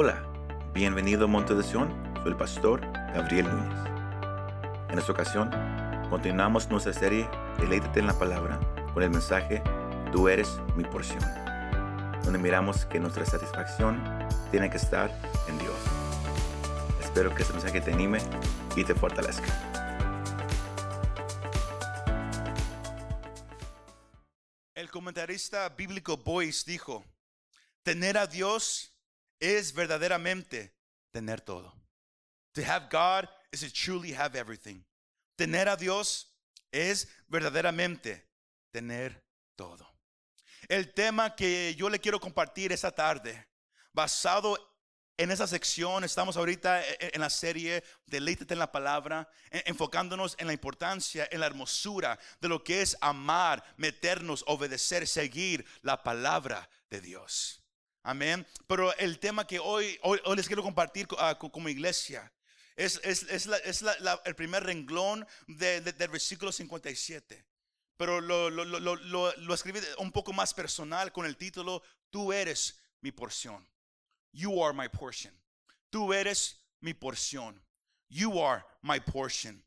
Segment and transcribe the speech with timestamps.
[0.00, 0.22] Hola,
[0.72, 1.90] bienvenido a Monte de Sion,
[2.22, 2.80] soy el pastor
[3.14, 3.80] Gabriel Núñez.
[4.90, 5.50] En esta ocasión,
[6.08, 7.28] continuamos nuestra serie
[7.58, 8.60] Deleítate en la palabra
[8.94, 9.60] con el mensaje
[10.12, 11.18] Tú eres mi porción,
[12.22, 14.00] donde miramos que nuestra satisfacción
[14.52, 15.10] tiene que estar
[15.48, 15.74] en Dios.
[17.02, 18.20] Espero que este mensaje te anime
[18.76, 19.48] y te fortalezca.
[24.76, 27.04] El comentarista bíblico Boyce dijo,
[27.82, 28.94] tener a Dios
[29.40, 30.74] es verdaderamente
[31.10, 31.72] tener todo.
[32.54, 34.84] To have God is to truly have everything.
[35.36, 36.34] Tener a Dios
[36.72, 38.26] es verdaderamente
[38.72, 39.24] tener
[39.56, 39.86] todo.
[40.68, 43.48] El tema que yo le quiero compartir esta tarde,
[43.92, 44.58] basado
[45.16, 49.62] en esa sección, estamos ahorita e, e, en la serie Deleítate en la palabra, e,
[49.66, 55.64] enfocándonos en la importancia, en la hermosura de lo que es amar, meternos, obedecer, seguir
[55.82, 57.64] la palabra de Dios.
[58.08, 58.46] Amén.
[58.66, 62.32] Pero el tema que hoy, hoy, les quiero compartir ah, como iglesia
[62.74, 67.44] es, el primer renglón del versículo 57.
[67.98, 73.68] Pero lo, lo, escribí un poco más personal con el título, Tú eres mi porción.
[74.32, 75.38] You are my portion.
[75.90, 77.62] Tú eres mi porción.
[78.08, 79.62] You are my portion.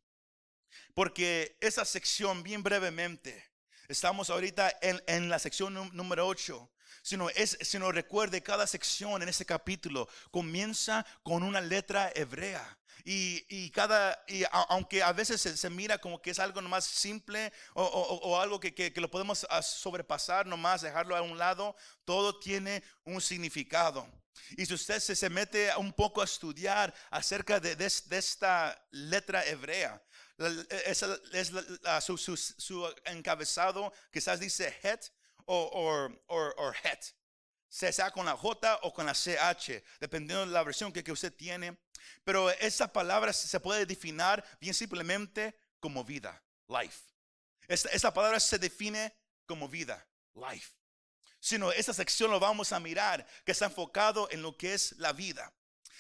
[0.96, 3.52] Porque esa sección, bien brevemente,
[3.88, 6.72] estamos ahorita en, en la sección número 8
[7.02, 12.78] sino, es, sino recuerde cada sección en ese capítulo comienza con una letra hebrea.
[13.04, 18.40] Y, cada, y aunque a veces se, mira como que es algo más simple o,
[18.40, 21.76] algo que, lo podemos ah, sobrepasar nomás, dejarlo a un lado,
[22.06, 24.08] todo tiene un significado.
[24.52, 30.02] Y si usted se, mete un poco a estudiar acerca de, esta letra hebrea,
[30.86, 31.04] es,
[31.34, 31.52] es
[32.04, 35.12] su, su, su, encabezado quizás dice het,
[35.46, 37.16] o, o, het.
[37.70, 41.34] Sea con la J o con la CH, dependiendo de la versión que, que usted
[41.34, 41.78] tiene.
[42.24, 47.00] Pero esa palabra se puede definir bien simplemente como vida, life.
[47.68, 49.16] Esta, esta palabra se define
[49.46, 50.74] como vida, life.
[51.40, 55.14] Sino esta sección lo vamos a mirar, que está enfocado en lo que es la
[55.14, 55.54] vida.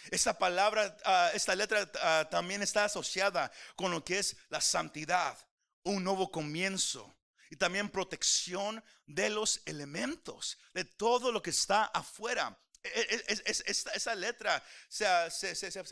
[0.09, 5.37] Esta palabra, ah, esta letra ah, también está asociada con lo que es la santidad,
[5.83, 7.15] un nuevo comienzo,
[7.51, 12.57] y también protección de los elementos, de todo lo que está afuera.
[12.81, 15.05] E, e, e, esa letra se,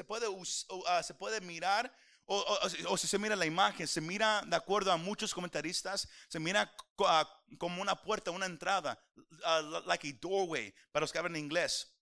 [0.08, 0.25] puede,
[0.88, 1.94] ah, se puede mirar
[2.25, 6.74] o, si se mira la imagen, se mira de acuerdo a muchos comentaristas, se mira
[7.00, 11.94] ah, como una puerta, una entrada, uh, like a doorway, para los que hablan inglés.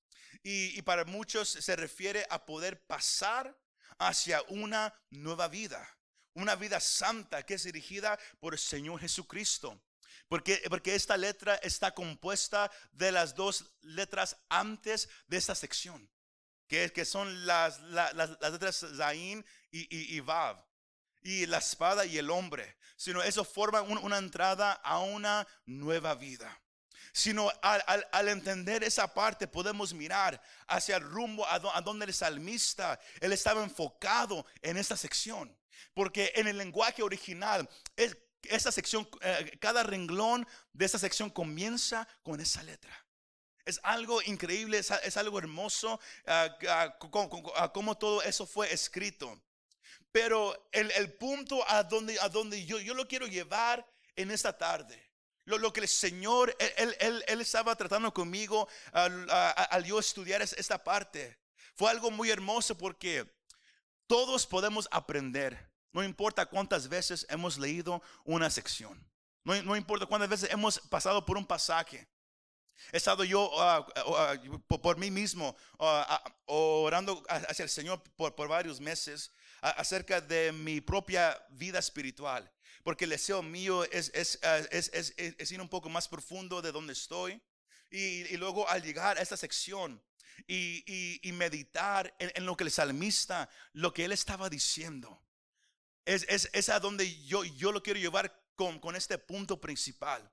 [0.43, 3.57] Y, y para muchos se refiere a poder pasar
[3.97, 5.96] hacia una nueva vida
[6.37, 9.81] una vida santa que es dirigida por el Señor Jesucristo.
[10.27, 16.09] Porque, porque esta letra está compuesta de las dos letras antes de esta sección,
[16.67, 20.63] que, que son las, las, letras Zain y, y, Vav,
[21.21, 26.61] y la espada y el hombre, sino eso forma una entrada a una nueva vida
[27.17, 33.33] sino al, entender esa parte podemos mirar hacia el rumbo a, donde el salmista, él
[33.33, 35.57] estaba enfocado en esta sección.
[35.93, 37.69] Porque en el lenguaje original,
[38.43, 43.05] esa sección, eh, cada renglón de esa sección comienza con esa letra.
[43.65, 49.41] Es algo increíble, es, algo hermoso uh, como, todo eso fue escrito.
[50.11, 55.07] Pero el, punto a donde, a donde yo, yo lo quiero llevar en esta tarde
[55.47, 61.39] lo, que el Señor, él, él, estaba tratando conmigo al, yo estudiar esta parte.
[61.75, 63.25] Fue algo muy hermoso porque
[64.07, 65.66] todos podemos aprender.
[65.93, 69.05] No importa cuántas veces hemos leído una sección.
[69.43, 72.07] No, importa cuántas veces hemos pasado por un pasaje.
[72.91, 75.55] He estado yo ah, ah, ah, por, mí mismo
[76.45, 79.31] orando hacia el Señor por, por varios meses
[79.61, 82.51] acerca de mi propia vida espiritual
[82.87, 86.71] porque el deseo mío es, es, ah, es, es ir un poco más profundo de
[86.71, 87.41] donde estoy.
[87.91, 90.01] Y, y luego al llegar a esta sección
[90.47, 95.21] y, y, y meditar en, en, lo que el salmista, lo que él estaba diciendo,
[96.07, 100.29] es, es, a donde yo, yo lo quiero llevar con, con este punto principal.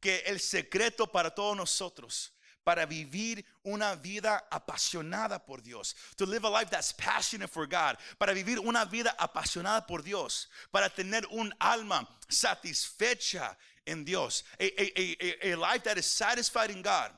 [0.00, 5.94] Que el secreto para todos nosotros para vivir una vida apasionada por Dios.
[6.16, 7.96] To live a life that's passionate for God.
[8.18, 10.48] Para vivir una vida apasionada por Dios.
[10.72, 14.44] Para tener un alma satisfecha en Dios.
[14.58, 17.12] A, a, a, a life that is satisfied in God.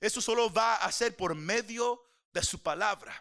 [0.00, 2.00] Eso solo va a ser por medio
[2.32, 3.12] de su palabra.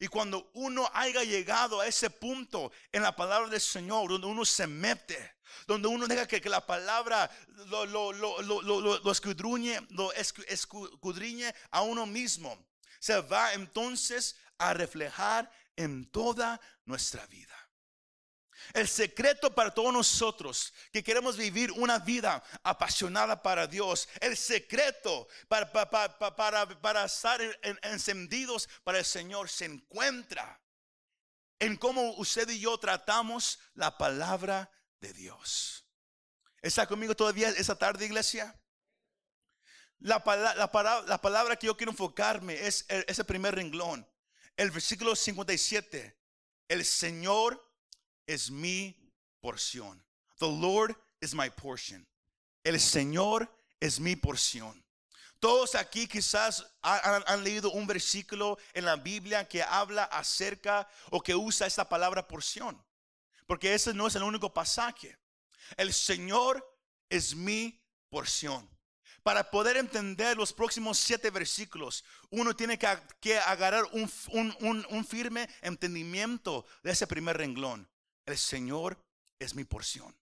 [0.00, 4.46] Y cuando uno haya llegado a ese punto en la palabra del Señor, donde uno
[4.46, 5.36] se mete,
[5.66, 7.30] donde uno deja que, la palabra
[7.66, 12.66] lo, escudriñe, lo escudriñe a uno mismo,
[12.98, 17.59] se va entonces a reflejar en toda nuestra vida.
[18.72, 25.28] El secreto para todos nosotros que queremos vivir una vida apasionada para Dios, el secreto
[25.48, 27.40] para, para, estar
[27.82, 30.60] encendidos para el Señor se encuentra
[31.58, 34.70] en cómo usted y yo tratamos la palabra
[35.00, 35.86] de Dios.
[36.62, 38.58] ¿Está conmigo todavía esa tarde, iglesia?
[39.98, 40.22] La,
[41.06, 44.08] la palabra que yo quiero enfocarme es ese primer renglón,
[44.56, 46.18] el versículo 57.
[46.68, 47.69] El Señor
[48.30, 48.96] es mi
[49.40, 50.00] porción.
[50.38, 52.06] The Lord is my portion.
[52.62, 54.84] El Señor es mi porción.
[55.40, 61.34] Todos aquí quizás han, leído un versículo en la Biblia que habla acerca o que
[61.34, 62.80] usa esta palabra porción.
[63.46, 65.18] Porque ese no es el único pasaje.
[65.76, 66.64] El Señor
[67.08, 68.68] es mi porción.
[69.24, 76.92] Para poder entender los próximos siete versículos, uno tiene que, agarrar un firme entendimiento de
[76.92, 77.90] ese primer renglón
[78.30, 78.98] el Señor
[79.38, 80.16] es mi porción.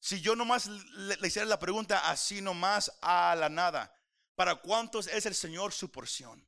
[0.00, 3.98] Si yo nomás le, hiciera la pregunta así nomás a la nada,
[4.34, 6.46] ¿para cuántos es el Señor su porción?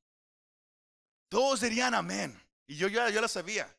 [1.29, 2.39] Todos dirían amén.
[2.67, 3.75] Y yo ya yo la sabía.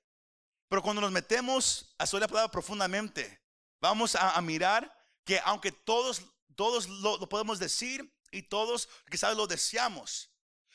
[0.67, 3.39] Pero cuando nos metemos a su palabra profundamente,
[3.79, 4.91] vamos a, mirar
[5.23, 6.23] que aunque todos,
[6.55, 10.31] todos lo, lo podemos decir y todos quizás lo deseamos,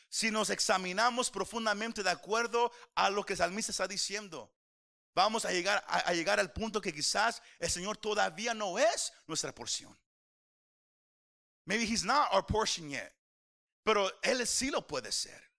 [0.09, 4.55] si nos examinamos profundamente de acuerdo a lo que el salmista está diciendo,
[5.15, 9.55] vamos a llegar, a, llegar al punto que quizás el Señor todavía no es nuestra
[9.55, 9.99] porción.
[11.65, 13.13] Maybe he's not our portion yet.
[13.85, 15.51] Pero Él sí lo puede ser.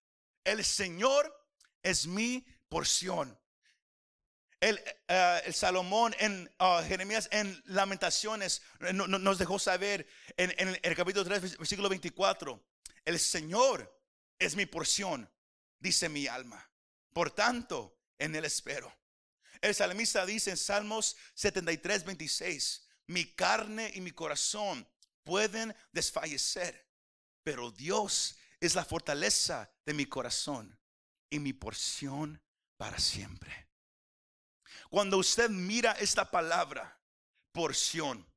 [0.44, 1.34] El Señor
[1.82, 3.38] es mi porción.
[4.60, 8.62] El, eh, el Salomón en uh, Jeremías en Lamentaciones
[8.94, 10.08] nos dejó saber
[10.38, 12.64] en, en el capítulo 3, versículo 24.
[13.04, 14.02] El Señor
[14.40, 15.30] es mi porción,
[15.80, 16.70] dice mi alma.
[17.12, 18.94] Por tanto, en Él espero.
[19.63, 24.86] El salmista dice en Salmos 73, 26, mi carne y mi corazón
[25.24, 26.86] pueden desfallecer,
[27.45, 30.77] pero Dios es la fortaleza de mi corazón
[31.30, 32.44] y mi porción
[32.75, 33.69] para siempre.
[34.89, 37.00] Cuando usted mira esta palabra,
[37.54, 38.30] porción,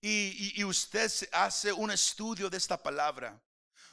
[0.00, 3.40] y, usted hace un estudio de esta palabra,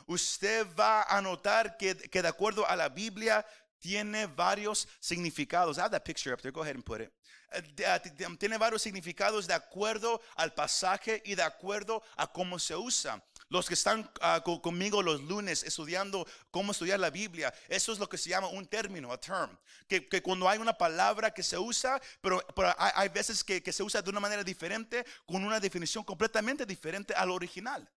[0.08, 3.46] usted va a notar que, que de acuerdo a la Biblia
[3.80, 5.78] tiene varios significados.
[5.78, 6.52] I have that picture up there.
[6.52, 7.12] Go ahead and put it.
[7.52, 8.00] Eh, ah,
[8.38, 13.24] tiene varios significados de acuerdo al pasaje y de acuerdo a cómo se usa.
[13.50, 18.08] Los que están ah, conmigo los lunes estudiando cómo estudiar la Biblia, eso es lo
[18.08, 19.58] que se llama un término, a term.
[19.88, 22.44] Que, cuando hay una palabra que se usa, pero,
[22.78, 27.16] hay, veces que, que se usa de una manera diferente, con una definición completamente diferente
[27.16, 27.90] al original.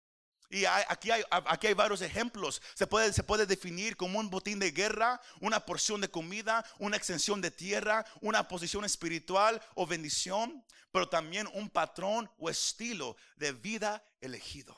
[0.54, 2.62] Y aquí, hay, aquí hay varios ejemplos.
[2.74, 6.98] Se puede, se puede definir como un botín de guerra, una porción de comida, una
[6.98, 10.62] extensión de tierra, una posición espiritual o bendición,
[10.92, 14.76] pero también un patrón o estilo de vida elegido.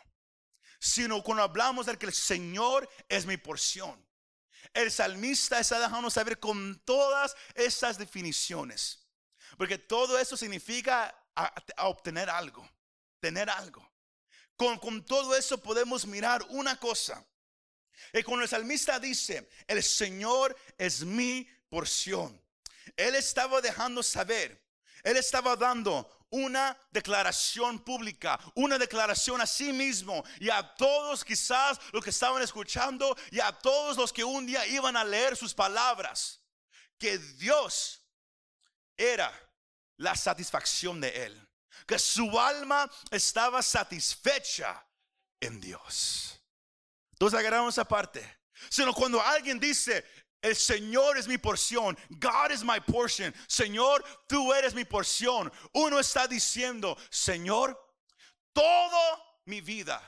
[0.78, 4.00] Sino cuando hablamos de que el Señor es mi porción.
[4.76, 9.08] El salmista está dejando saber con todas esas definiciones.
[9.58, 11.16] Porque todo eso significa
[11.80, 12.70] obtener algo,
[13.20, 13.92] tener algo.
[14.80, 17.26] Con, todo eso podemos mirar una cosa.
[18.14, 22.42] Y cuando el salmista dice, el Señor es mi porción,
[22.96, 24.64] Él estaba dejando saber,
[25.04, 31.80] Él estaba dando una declaración pública, una declaración a sí mismo y a todos quizás
[31.92, 35.54] los que estaban escuchando y a todos los que un día iban a leer sus
[35.54, 36.42] palabras,
[36.98, 38.02] que Dios
[38.96, 39.32] era
[39.98, 41.53] la satisfacción de Él
[41.86, 44.86] que su alma estaba satisfecha
[45.40, 46.42] en Dios.
[47.14, 48.40] Entonces agarramos esa parte.
[48.70, 50.06] Sino cuando alguien dice,
[50.42, 51.98] el Señor es mi porción.
[52.10, 53.34] God is my portion.
[53.48, 55.52] Señor, tú eres mi porción.
[55.74, 57.80] Uno está diciendo, Señor,
[58.52, 60.02] toda mi vida,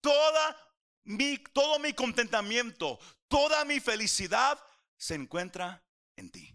[0.00, 0.56] toda
[1.04, 4.58] mi, todo mi contentamiento, toda mi felicidad
[4.96, 5.84] se encuentra
[6.16, 6.52] en ti.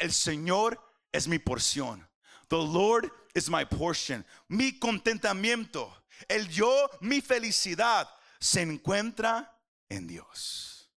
[0.00, 2.09] El Señor es mi porción.
[2.50, 4.24] The Lord is my portion.
[4.48, 5.88] Mi contentamiento,
[6.28, 8.08] el yo, mi felicidad
[8.40, 9.56] se encuentra
[9.88, 10.90] en Dios.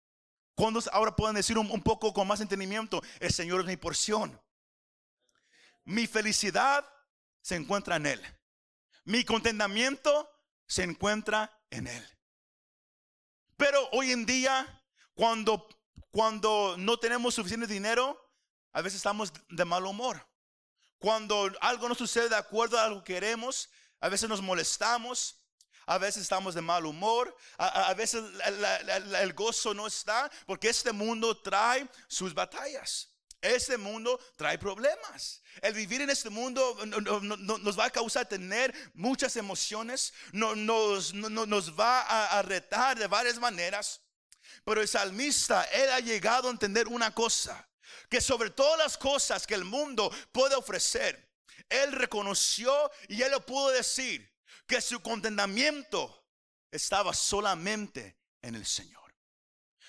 [0.55, 4.41] Cuando ahora pueden decir un, un poco con más entendimiento, el Señor es mi porción.
[5.85, 6.87] Mi felicidad
[7.43, 8.23] se encuentra en Él.
[9.05, 10.31] Mi contentamiento
[10.69, 12.07] se encuentra en Él.
[13.57, 15.67] Pero hoy en día, cuando,
[16.13, 18.17] cuando no tenemos suficiente dinero,
[18.73, 20.30] a veces estamos de mal humor.
[21.01, 23.69] Cuando algo no sucede de acuerdo a lo que queremos,
[24.01, 25.37] a veces nos molestamos,
[25.87, 27.35] A veces estamos de mal humor.
[27.59, 28.23] A, veces
[29.19, 33.09] el gozo no está porque este mundo trae sus batallas.
[33.41, 35.43] Este mundo trae problemas.
[35.61, 39.35] El vivir en este mundo no- no- no- no- nos va a causar tener muchas
[39.35, 40.13] emociones.
[40.33, 44.01] No- nos, no- no- nos va a, a retar de varias maneras.
[44.65, 47.67] Pero el salmista, él ha llegado a entender una cosa.
[48.09, 51.31] Que sobre todas las cosas que el mundo puede ofrecer,
[51.69, 54.31] él reconoció y él lo pudo decir
[54.67, 56.27] que su contentamiento
[56.71, 59.15] estaba solamente en el Señor.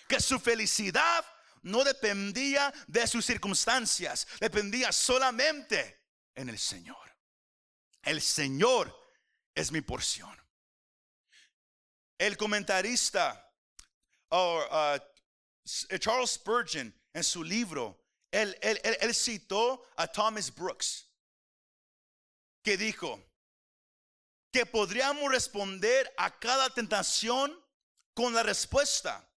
[0.08, 1.26] Que su felicidad
[1.64, 6.06] no dependía de sus circunstancias, dependía solamente
[6.36, 6.98] en el Señor.
[8.02, 8.98] El Señor
[9.54, 10.36] es mi porción.
[12.18, 13.52] El comentarista
[14.30, 15.00] or, uh,
[16.00, 18.02] Charles Spurgeon en su libro,
[18.32, 21.08] él, citó a Thomas Brooks,
[22.64, 23.22] que dijo
[24.52, 27.58] que podríamos responder a cada tentación
[28.14, 29.28] con la respuesta,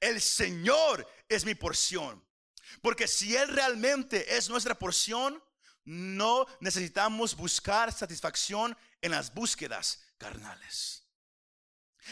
[0.00, 2.24] el Señor es mi porción.
[2.82, 5.42] Porque si Él realmente es nuestra porción,
[5.84, 11.04] no necesitamos buscar satisfacción en las búsquedas carnales.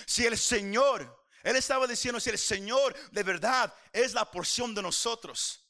[0.06, 4.82] Si el Señor, Él estaba diciendo, si el Señor de verdad es la porción de
[4.82, 5.60] nosotros,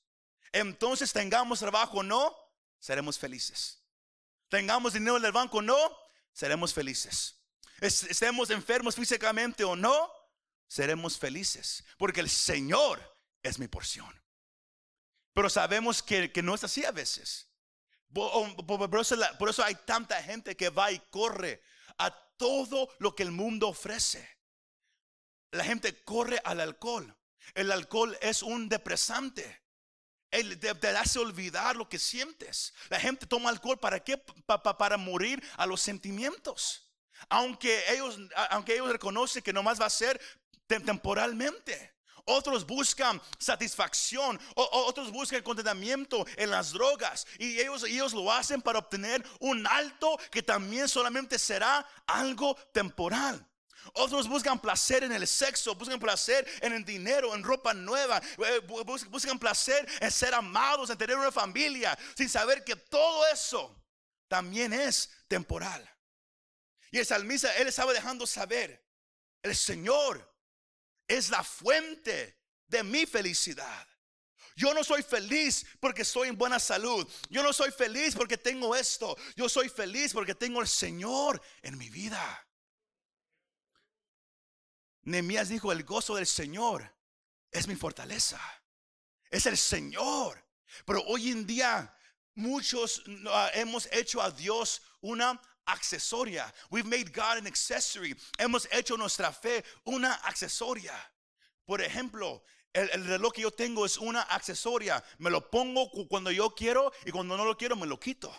[0.52, 2.34] entonces tengamos trabajo o no,
[2.78, 3.82] seremos felices.
[4.48, 5.76] Tengamos dinero en el banco o no,
[6.32, 7.34] seremos felices.
[7.80, 10.10] Es- Estemos enfermos físicamente o no,
[10.68, 11.84] seremos felices.
[11.98, 13.02] Porque el Señor
[13.42, 14.08] es mi porción.
[15.34, 17.48] Pero sabemos que, que no es así a veces.
[18.12, 21.60] La- por eso hay tanta gente que va y corre
[21.98, 24.33] a todo lo que el mundo ofrece.
[25.54, 27.16] La gente corre al alcohol.
[27.54, 29.62] El alcohol es un depresante.
[30.30, 32.74] Él te, te hace olvidar lo que sientes.
[32.88, 34.18] La gente toma alcohol para qué?
[34.18, 36.90] Pa- pa- para morir a los sentimientos.
[37.28, 38.18] Aunque ellos,
[38.50, 40.20] aunque ellos reconocen que nomás va a ser
[40.66, 41.94] tem- temporalmente.
[42.26, 48.60] Otros buscan satisfacción, o- otros buscan contentamiento en las drogas y ellos, ellos lo hacen
[48.62, 53.46] para obtener un alto que también solamente será algo temporal.
[53.92, 58.60] Otros buscan placer en el sexo, buscan placer en el dinero, en ropa nueva, eh,
[58.66, 63.26] bu- bus- buscan placer en ser amados, en tener una familia, sin saber que todo
[63.28, 63.84] eso
[64.28, 65.88] también es temporal.
[66.90, 68.84] Y el salmista, él estaba dejando saber,
[69.42, 70.32] el Señor
[71.06, 73.86] es la fuente de mi felicidad.
[74.56, 77.06] Yo no soy feliz porque estoy en buena salud.
[77.28, 79.16] Yo no soy feliz porque tengo esto.
[79.34, 82.46] Yo soy feliz porque tengo el Señor en mi vida.
[85.04, 86.94] Nehemías dijo, el gozo del Señor
[87.50, 88.40] es mi fortaleza.
[89.30, 90.42] Es el Señor.
[90.86, 91.94] Pero hoy en día
[92.34, 96.52] muchos ah, hemos hecho a Dios una accesoria.
[96.70, 98.16] We've made God an accessory.
[98.38, 100.94] Hemos hecho nuestra fe una accesoria.
[101.64, 105.02] Por ejemplo, el, el reloj que yo tengo es una accesoria.
[105.18, 108.34] Me lo pongo cu- cuando yo quiero y cuando no lo quiero me lo quito.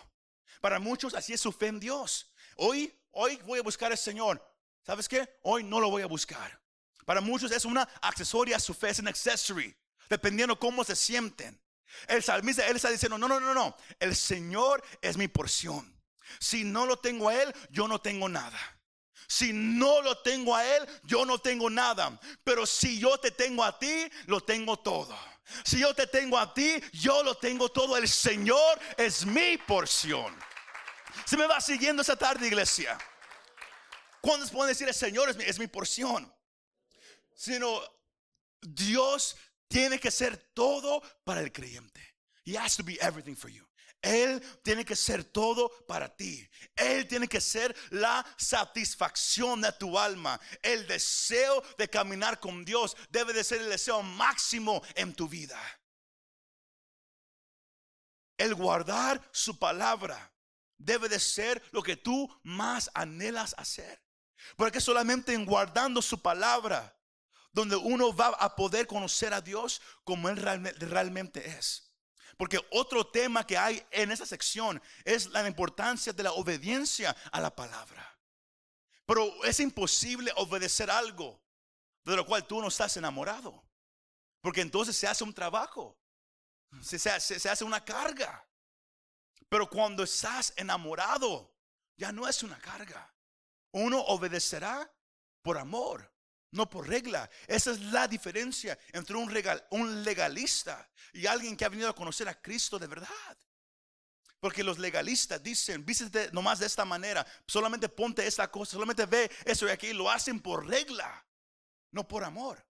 [0.60, 2.30] Para muchos así es su fe en Dios.
[2.56, 4.42] Hoy, hoy voy a buscar al Señor.
[4.86, 5.28] ¿Sabes qué?
[5.42, 6.60] Hoy no lo voy a buscar.
[7.04, 9.74] Para muchos es una accesoria a su fe, es un accessory,
[10.08, 11.60] dependiendo cómo se sienten.
[12.06, 15.92] El salmista, él está diciendo, no, no, no, no, el Señor es mi porción.
[16.38, 18.58] Si no lo tengo a Él, yo no tengo nada.
[19.28, 22.18] Si no lo tengo a Él, yo no tengo nada.
[22.44, 25.16] Pero si yo te tengo a ti, lo tengo todo.
[25.64, 27.96] Si yo te tengo a ti, yo lo tengo todo.
[27.96, 30.36] El Señor es mi porción.
[31.24, 32.98] Se me va siguiendo esa tarde, iglesia.
[34.20, 36.32] ¿Cuándo pueden decir el Señor es mi, es mi porción?
[37.34, 37.82] Sino
[38.60, 39.36] Dios
[39.68, 42.16] tiene que ser todo para el creyente.
[42.44, 43.66] He has to be everything for you.
[44.02, 46.48] Él tiene que ser todo para ti.
[46.76, 50.40] Él tiene que ser la satisfacción de tu alma.
[50.62, 55.60] El deseo de caminar con Dios debe de ser el deseo máximo en tu vida.
[58.38, 60.32] El guardar su palabra
[60.78, 64.05] debe de ser lo que tú más anhelas hacer.
[64.56, 66.96] Porque solamente en guardando su palabra
[67.52, 71.90] donde uno va a poder conocer a Dios como Él realme- realmente es.
[72.36, 77.40] Porque otro tema que hay en esa sección es la importancia de la obediencia a
[77.40, 78.18] la palabra.
[79.06, 81.40] Pero es imposible obedecer algo
[82.04, 83.64] de lo cual tú no estás enamorado.
[84.42, 85.98] Porque entonces se hace un trabajo,
[86.82, 88.46] se, se hace una carga.
[89.48, 91.54] Pero cuando estás enamorado,
[91.96, 93.15] ya no es una carga.
[93.76, 94.90] Uno obedecerá
[95.42, 96.10] por amor,
[96.52, 97.28] no por regla.
[97.46, 102.40] Esa es la diferencia entre un, legalista y alguien que ha venido a conocer a
[102.40, 103.38] Cristo de verdad.
[104.40, 109.30] Porque los legalistas dicen, vístete nomás de esta manera, solamente ponte esta cosa, solamente ve
[109.44, 111.26] eso y aquí, lo hacen por regla,
[111.90, 112.66] no por amor.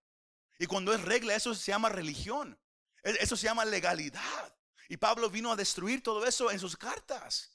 [0.58, 2.58] Y cuando es regla, eso se llama religión,
[3.04, 4.58] e, eso se llama legalidad.
[4.88, 7.52] Y Pablo vino a destruir todo eso en sus cartas.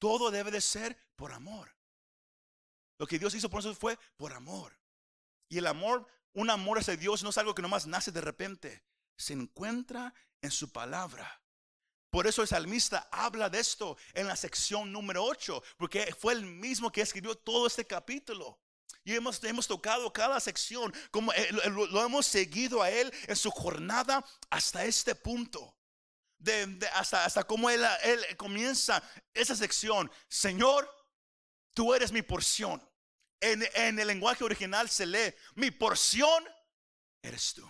[0.00, 1.77] Todo debe de ser por amor.
[2.98, 4.78] Lo que Dios hizo por nosotros fue por amor.
[5.48, 8.84] Y el amor, un amor hacia Dios no es algo que nomás nace de repente.
[9.16, 10.12] Se encuentra
[10.42, 11.40] en su palabra.
[12.10, 16.44] Por eso el salmista habla de esto en la sección número 8, porque fue el
[16.44, 18.58] mismo que escribió todo este capítulo.
[19.04, 23.50] Y hemos, hemos tocado cada sección, como eh, lo, hemos seguido a él en su
[23.50, 25.76] jornada hasta este punto.
[26.38, 29.02] De, hasta, hasta como él, él comienza
[29.34, 30.10] esa sección.
[30.28, 30.88] Señor,
[31.74, 32.86] tú eres mi porción.
[33.40, 36.44] En, el lenguaje original se lee, mi porción
[37.22, 37.66] eres tú.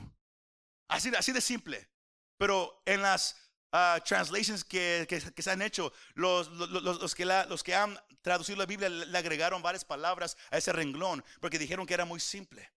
[0.89, 1.91] Así, así de simple.
[2.39, 3.37] Pero en las
[3.73, 5.07] uh, translations que,
[5.37, 10.37] se han hecho, los, los, que la, han traducido la Biblia le agregaron varias palabras
[10.51, 12.73] a ese renglón porque dijeron que era muy simple.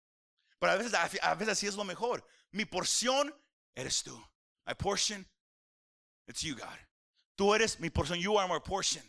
[0.60, 2.26] Pero a veces, a veces así es lo mejor.
[2.52, 3.34] Mi porción
[3.76, 4.18] eres tú.
[4.66, 5.28] My portion,
[6.28, 6.78] it's you, God.
[7.36, 8.20] Tú eres mi porción.
[8.20, 9.04] You are my portion.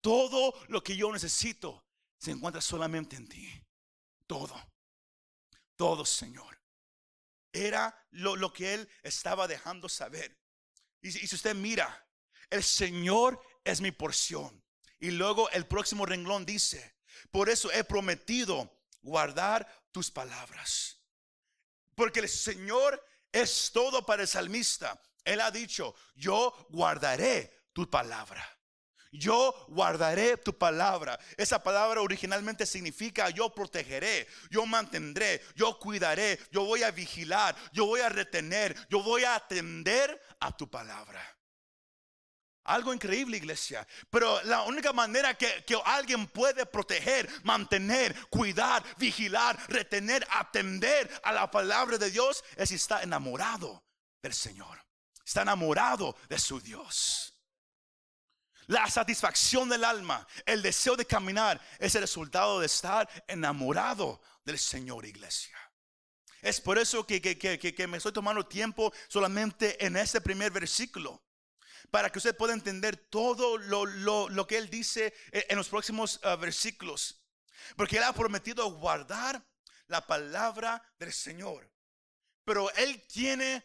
[0.00, 1.84] Todo lo que yo necesito
[2.20, 3.66] se encuentra solamente en ti.
[4.26, 4.54] Todo.
[5.74, 6.60] Todo, Señor.
[7.52, 10.38] Era lo, lo que él estaba dejando saber.
[11.00, 12.06] Y, si usted mira,
[12.50, 14.62] el Señor es mi porción.
[14.98, 16.96] Y luego el próximo renglón dice,
[17.30, 20.98] por eso he prometido guardar tus palabras.
[21.94, 25.00] Porque el Señor es todo para el salmista.
[25.24, 28.59] Él ha dicho, yo guardaré tu palabra.
[29.12, 31.18] Yo guardaré tu palabra.
[31.36, 37.86] Esa palabra originalmente significa yo protegeré, yo mantendré, yo cuidaré, yo voy a vigilar, yo
[37.86, 41.20] voy a retener, yo voy a atender a tu palabra.
[42.64, 43.86] Algo increíble, iglesia.
[44.10, 51.50] Pero la única manera que, alguien puede proteger, mantener, cuidar, vigilar, retener, atender a la
[51.50, 53.82] palabra de Dios es si está enamorado
[54.22, 54.84] del Señor.
[55.24, 57.29] Está enamorado de su Dios.
[58.70, 64.60] La satisfacción del alma, el deseo de caminar es el resultado de estar enamorado del
[64.60, 65.58] Señor, iglesia.
[66.40, 71.20] Es por eso que, que, me estoy tomando tiempo solamente en este primer versículo.
[71.90, 77.26] Para que usted pueda entender todo lo, que Él dice en los próximos ah, versículos.
[77.74, 79.44] Porque Él ha prometido guardar
[79.88, 81.68] la palabra del Señor.
[82.44, 83.64] Pero Él tiene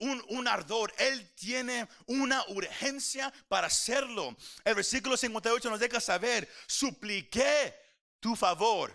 [0.00, 4.36] un, ardor, Él tiene una urgencia para hacerlo.
[4.64, 7.74] El versículo 58 nos deja saber, supliqué
[8.18, 8.92] tu favor,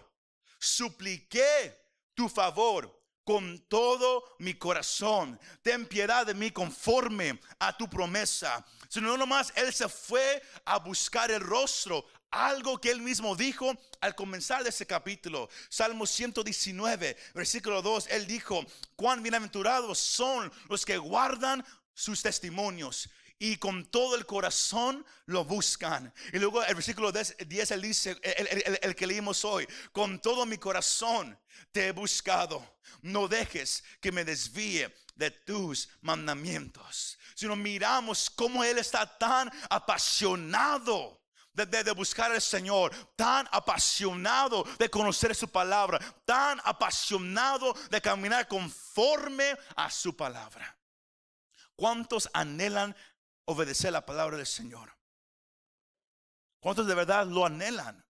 [0.59, 1.79] supliqué
[2.13, 5.39] tu favor con todo mi corazón.
[5.61, 8.65] Ten piedad de mí conforme a tu promesa.
[8.87, 12.05] Sino nomás Él se fue a buscar el rostro
[12.36, 15.50] algo que él mismo dijo al comenzar ese capítulo.
[15.69, 23.58] Salmo 119, versículo 2, él dijo, cuán bienaventurados son los que guardan sus testimonios y
[23.58, 26.13] con todo el corazón lo buscan.
[26.34, 30.58] Y luego el versículo 10, él dice, el, el, que leímos hoy, con todo mi
[30.58, 31.38] corazón
[31.71, 32.80] te he buscado.
[33.02, 37.17] No dejes que me desvíe de tus mandamientos.
[37.36, 41.24] Sino miramos cómo Él está tan apasionado
[41.55, 49.57] de, buscar al Señor, tan apasionado de conocer su palabra, tan apasionado de caminar conforme
[49.75, 50.77] a su palabra.
[51.75, 52.95] ¿Cuántos anhelan
[53.45, 54.93] obedecer la palabra del Señor?
[56.59, 58.03] ¿Cuántos de verdad lo anhelan?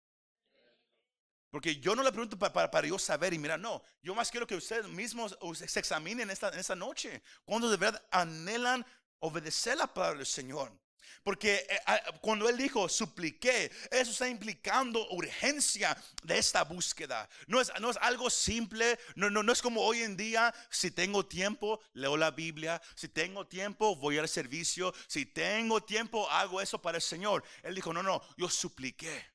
[1.52, 4.46] Porque yo no le pregunto para, para, yo saber y mirar, no, yo más quiero
[4.46, 7.24] que ustedes mismos se examinen esta, esta noche.
[7.46, 8.86] ¿Cuántos de verdad anhelan
[9.20, 10.78] obedecer la palabra del Señor?
[11.24, 17.28] Porque eh, ah, cuando él dijo supliqué, eso está implicando urgencia de esta búsqueda.
[17.48, 20.92] No es, no es algo simple, no, no, no es como hoy en día, si
[20.92, 26.62] tengo tiempo, leo la Biblia, si tengo tiempo, voy al servicio, si tengo tiempo, hago
[26.62, 27.44] eso para el Señor.
[27.64, 29.26] Él dijo, no, no, yo supliqué.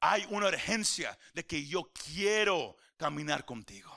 [0.00, 3.96] Hay una urgencia de que yo quiero caminar contigo.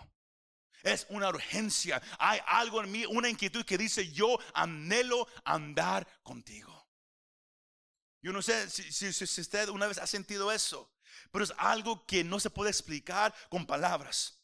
[0.83, 1.99] Es una urgencia.
[2.19, 6.74] Hay algo en mí, una inquietud que dice, yo anhelo andar contigo.
[8.25, 10.91] Yo no sé si, usted una vez ha sentido eso,
[11.31, 14.39] pero es algo que no se puede explicar con palabras.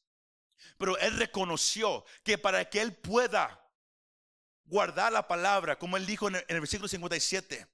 [0.77, 3.59] Pero él reconoció que para que él pueda
[4.65, 7.65] guardar la palabra, como él dijo en el, versículo 57,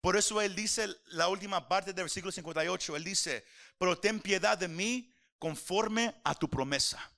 [0.00, 3.44] por eso él dice la última parte del versículo 58, él dice,
[3.76, 7.10] pero ten piedad de mí conforme a tu promesa.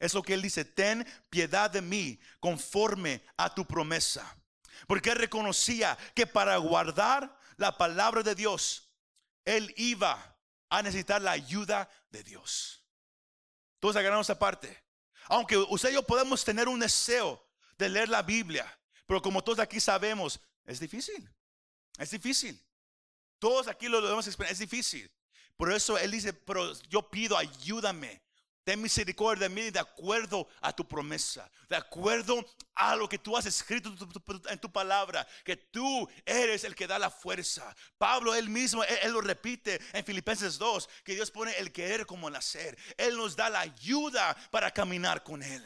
[0.00, 4.36] Es lo que él dice, ten piedad de mí conforme a tu promesa.
[4.86, 8.88] Porque él reconocía que para guardar la palabra de Dios,
[9.44, 10.36] él iba
[10.70, 12.84] a necesitar la ayuda de Dios.
[13.80, 14.84] Todos agarramos esa parte.
[15.26, 17.44] Aunque usted y yo podemos tener un deseo
[17.76, 21.28] de leer la Biblia, pero como todos aquí sabemos, es difícil.
[21.98, 22.62] Es difícil.
[23.38, 24.52] Todos aquí lo debemos experienciar.
[24.52, 25.10] Es difícil.
[25.56, 28.22] Por eso Él dice, pero yo pido, ayúdame.
[28.68, 33.34] Ten misericordia de mí de acuerdo a tu promesa, de acuerdo a lo que tú
[33.34, 33.90] has escrito
[34.50, 37.74] en tu palabra, que tú eres el que da la fuerza.
[37.96, 42.28] Pablo él mismo, él, lo repite en Filipenses 2, que Dios pone el querer como
[42.28, 42.76] el hacer.
[42.98, 45.64] Él nos da la ayuda para caminar con Él.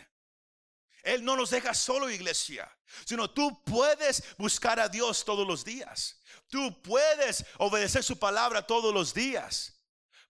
[1.03, 2.71] Él no nos deja solo, iglesia,
[3.05, 6.23] sino tú puedes buscar a Dios todos los días.
[6.47, 9.82] Tú puedes obedecer su palabra todos los días.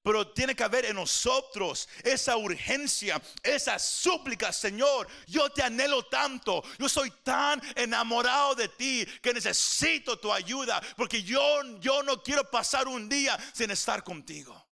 [0.03, 6.65] Pero tiene que haber en nosotros esa urgencia, esa súplica, Señor, yo te anhelo tanto,
[6.79, 11.41] yo soy tan enamorado de ti que necesito tu ayuda, porque yo,
[11.79, 14.69] yo no quiero pasar un día sin estar contigo.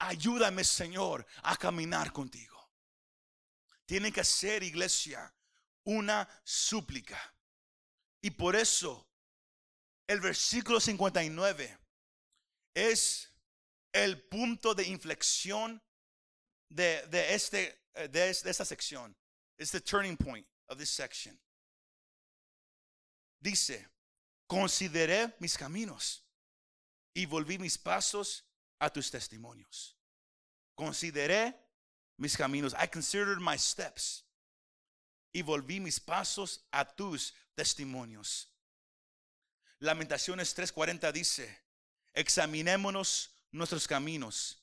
[0.00, 2.56] Ayúdame, Señor, a caminar contigo.
[3.86, 5.32] Tiene que ser, iglesia,
[5.84, 7.34] una súplica.
[8.20, 9.08] Y por eso
[10.08, 11.78] el versículo 59
[12.74, 13.32] es
[14.04, 15.82] el punto de inflexión
[16.68, 19.16] de, de, este, eh, de, esta sección.
[19.56, 21.38] Es the turning point of this section.
[23.40, 23.88] Dice,
[24.46, 26.24] consideré mis caminos
[27.14, 28.44] y volví mis pasos
[28.78, 29.96] a tus testimonios.
[30.74, 31.54] Consideré
[32.18, 32.74] mis caminos.
[32.74, 34.24] I considered my steps.
[35.32, 38.50] Y volví mis pasos a tus testimonios.
[39.78, 41.62] Lamentaciones 3:40 dice,
[42.14, 44.62] examinémonos nuestros caminos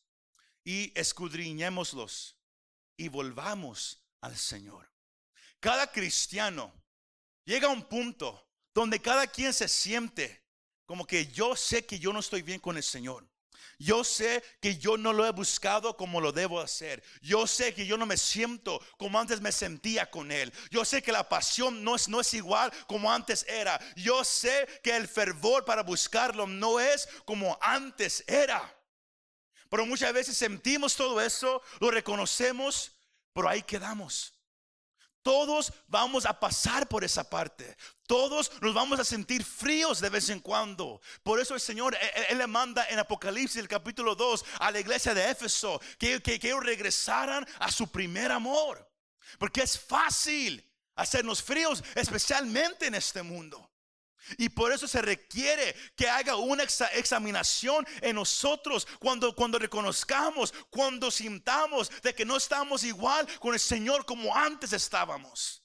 [0.64, 2.38] y escudriñémoslos
[2.96, 4.90] y volvamos al Señor.
[5.60, 6.74] Cada cristiano
[7.46, 10.44] llega a un punto donde cada quien se siente
[10.86, 13.28] como que yo sé que yo no estoy bien con el Señor.
[13.80, 17.04] Yo sé que yo no lo he buscado como lo debo hacer.
[17.22, 20.54] Yo sé que yo no me siento como antes me sentía con Él.
[20.70, 23.80] Yo sé que la pasión no es, no es igual como antes era.
[23.96, 28.74] Yo sé que el fervor para buscarlo no es como antes era.
[29.74, 32.92] Pero muchas veces sentimos todo eso, lo reconocemos,
[33.34, 34.32] pero ahí quedamos.
[35.24, 37.76] Todos vamos a pasar por esa parte.
[38.06, 41.02] Todos nos vamos a sentir fríos de vez en cuando.
[41.24, 41.98] Por eso el Señor,
[42.30, 46.40] Él, le manda en Apocalipsis, el capítulo 2, a la iglesia de Éfeso, que, que,
[46.40, 48.88] que ellos regresaran a su primer amor.
[49.40, 53.73] Porque es fácil hacernos fríos, especialmente en este mundo.
[54.38, 61.12] Y por eso se requiere que haga una examinación en nosotros cuando, cuando reconozcamos, cuando
[61.12, 65.64] sintamos de que no estamos igual con el Señor como antes estábamos.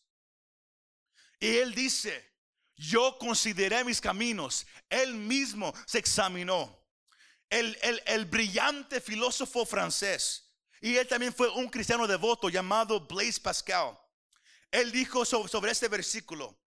[1.40, 2.34] Y Él dice,
[2.76, 6.76] yo consideré mis caminos, Él mismo se examinó.
[7.50, 10.48] El, el brillante filósofo francés,
[10.80, 13.98] y él también fue un cristiano devoto llamado Blaise Pascal.
[14.70, 16.60] Él dijo sobre este versículo,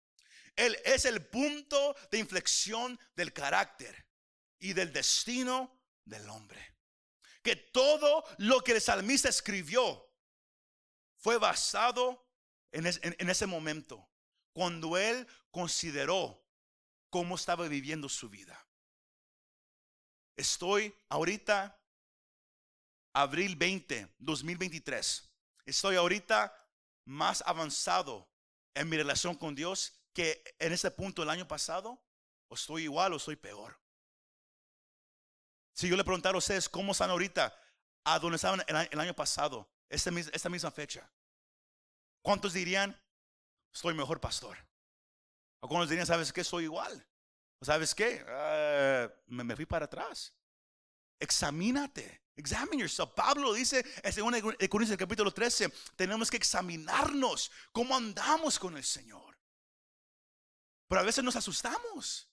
[0.55, 4.07] él es el punto de inflexión del carácter
[4.59, 6.77] y del destino del hombre.
[7.41, 10.07] Que todo lo que el salmista escribió
[11.17, 12.27] fue basado
[12.71, 14.09] en, ese momento,
[14.53, 16.47] cuando él consideró
[17.09, 18.65] cómo estaba viviendo su vida.
[20.37, 21.79] Estoy ahorita,
[23.13, 25.29] abril 20, 2023.
[25.65, 26.55] Estoy ahorita
[27.05, 28.31] más avanzado
[28.73, 32.01] en mi relación con Dios que en ese punto el año pasado,
[32.47, 33.79] o estoy igual o estoy peor.
[35.73, 37.55] Si yo le preguntara a ustedes cómo están ahorita,
[38.03, 41.09] a donde estaban el, año pasado, esta, misma fecha,
[42.21, 42.99] ¿cuántos dirían,
[43.73, 44.57] estoy mejor pastor?
[45.61, 47.07] ¿O cuántos dirían, sabes qué, soy igual?
[47.59, 48.25] ¿O sabes qué?
[48.27, 50.33] Eh, me, me fui para atrás.
[51.19, 52.21] Examínate.
[52.35, 53.11] Examine yourself.
[53.11, 59.30] Pablo dice en 2 Corintios capítulo 13, tenemos que examinarnos cómo andamos con el Señor.
[60.91, 62.27] Pero a veces nos asustamos.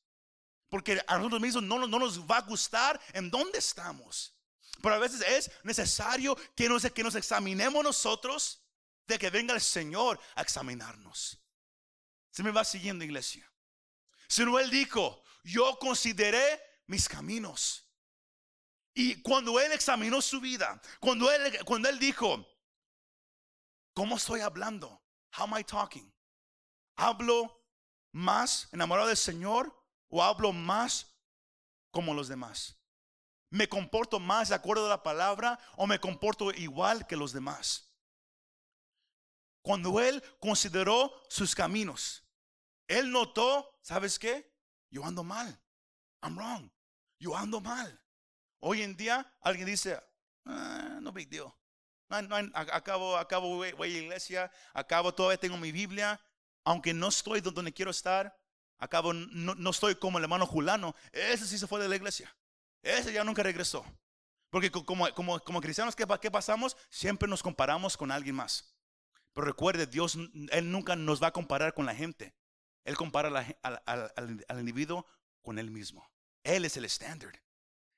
[0.69, 4.35] Porque a nosotros mismos no, no nos va a gustar en dónde estamos.
[4.83, 8.61] Pero a veces es necesario que nos, que nos examinemos nosotros
[9.07, 11.39] de que venga el Señor a examinarnos.
[12.33, 13.49] Se me va siguiendo, iglesia.
[14.27, 17.89] Sino Él dijo, yo consideré mis caminos.
[18.93, 22.45] Y cuando Él examinó su vida, cuando Él, cuando él dijo,
[23.95, 25.01] ¿cómo estoy hablando?
[25.39, 26.13] How am I talking?
[26.97, 27.58] Hablo
[28.19, 29.75] más enamorado del Señor
[30.09, 31.15] o hablo más
[31.91, 32.77] como los demás?
[33.51, 37.89] ¿Me comporto más de acuerdo a la palabra o me comporto igual que los demás?
[39.63, 42.25] Cuando él consideró sus caminos,
[42.87, 44.51] Él notó, ¿sabes qué?
[44.91, 45.61] Yo ando mal.
[46.23, 46.71] I'm wrong.
[47.19, 48.03] Yo ando mal.
[48.61, 50.01] Hoy en día alguien dice,
[50.47, 51.53] ah, no big deal.
[52.09, 56.19] No, no, acabo, acabo, voy, a iglesia, acabo, todavía tengo mi Biblia,
[56.69, 58.37] aunque no estoy donde quiero estar,
[58.77, 62.37] acabo, no, no estoy como el hermano Julano, ese sí se fue de la iglesia,
[62.83, 63.87] ese ya nunca regresó.
[64.51, 66.77] Porque como, como, como cristianos, ¿qué, ¿qué pasamos?
[66.91, 68.75] Siempre nos comparamos con alguien más.
[69.33, 70.19] Pero recuerde, Dios,
[70.51, 72.35] Él nunca nos va a comparar con la gente.
[72.85, 73.29] Él compara
[73.63, 75.07] al, individuo
[75.41, 76.11] con Él mismo.
[76.45, 77.33] Él es el estándar.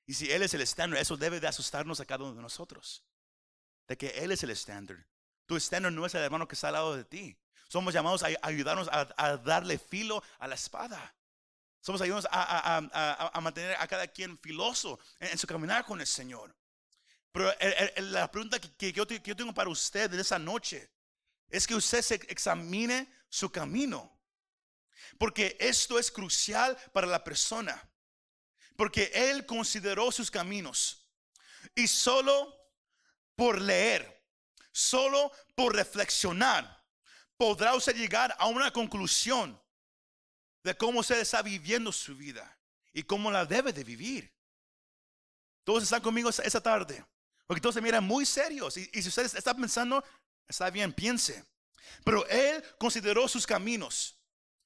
[0.05, 3.03] Y si Él es el estándar, eso debe de asustarnos a cada uno de nosotros.
[3.87, 5.05] De que Él es el estándar.
[5.45, 7.37] Tu estándar no es el hermano que está al lado de ti.
[7.71, 11.15] Somos llamados a ayudarnos a, darle filo a la espada.
[11.79, 16.53] Somos ayudados a, mantener a cada quien filoso en, su caminar con el Señor.
[17.31, 17.49] Pero
[17.95, 20.91] la pregunta que, yo, que yo tengo para usted en esa noche
[21.47, 24.19] es que usted se examine su camino.
[25.17, 27.89] Porque esto es crucial para la persona.
[28.75, 31.07] Porque Él consideró sus caminos.
[31.73, 32.53] Y solo
[33.33, 34.27] por leer,
[34.73, 36.80] solo por reflexionar,
[37.41, 39.59] podrá usted llegar a una conclusión
[40.63, 42.55] de cómo usted está viviendo su vida
[42.93, 44.31] y cómo la debe de vivir.
[45.63, 47.03] Todos están conmigo esa tarde.
[47.47, 48.77] Porque todos se miran muy serios.
[48.77, 50.03] Y, si usted está pensando,
[50.47, 51.43] está bien, piense.
[52.05, 54.19] Pero él consideró sus caminos.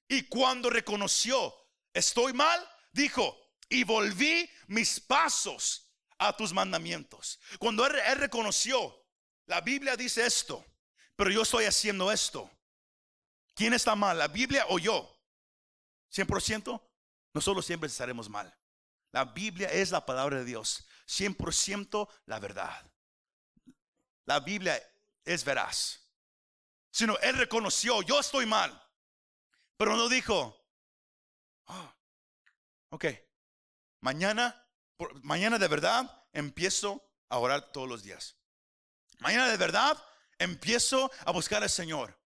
[0.09, 1.55] Y cuando reconoció,
[1.93, 2.59] estoy mal,
[2.91, 7.39] dijo, y volví mis pasos a tus mandamientos.
[7.57, 9.07] Cuando él, reconoció,
[9.45, 10.65] la Biblia dice esto,
[11.15, 12.51] pero yo estoy haciendo esto.
[13.55, 15.11] ¿Quién está mal, la Biblia o yo?
[16.13, 16.81] 100%,
[17.33, 18.53] nosotros siempre estaremos mal.
[19.11, 22.91] La Biblia es la palabra de Dios, 100% la verdad.
[24.25, 24.81] La Biblia
[25.23, 26.01] es veraz.
[26.91, 28.81] Sino él reconoció, yo estoy mal.
[29.77, 30.57] Pero no dijo,
[31.65, 31.93] oh,
[32.89, 33.05] ok,
[34.01, 34.67] mañana,
[35.23, 38.35] mañana de verdad empiezo a orar todos los días.
[39.19, 40.01] Mañana de verdad
[40.39, 42.17] empiezo a buscar al Señor.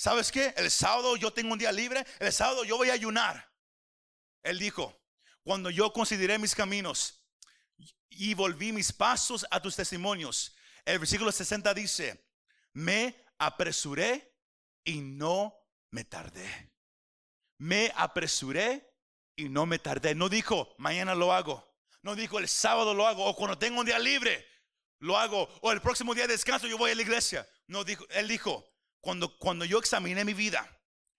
[0.00, 0.54] ¿Sabes qué?
[0.56, 3.52] El sábado yo tengo un día libre, el sábado yo voy a ayunar.
[4.42, 4.98] Él dijo,
[5.42, 7.22] cuando yo consideré mis caminos
[8.08, 12.26] y volví mis pasos a tus testimonios, el versículo 60 dice,
[12.72, 14.38] me apresuré
[14.84, 15.54] y no
[15.90, 16.72] me tardé.
[17.58, 18.96] Me apresuré
[19.36, 20.14] y no me tardé.
[20.14, 21.76] No dijo, mañana lo hago.
[22.00, 23.26] No dijo, el sábado lo hago.
[23.26, 24.48] O cuando tengo un día libre,
[24.98, 25.46] lo hago.
[25.60, 27.46] O el próximo día de descanso, yo voy a la iglesia.
[27.66, 28.66] No dijo, él dijo,
[29.00, 30.66] cuando, cuando yo examiné mi vida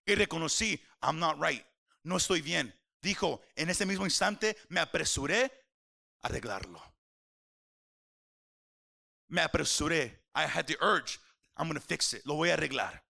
[0.06, 1.66] y reconocí, I'm not right.
[2.04, 2.74] No estoy bien.
[3.02, 5.52] Dijo, en ese mismo instante me apresuré
[6.22, 6.82] a arreglarlo.
[9.30, 10.20] Me apresuré.
[10.36, 11.20] I had the urge.
[11.58, 12.26] I'm going to fix it.
[12.26, 13.02] Lo voy a arreglar.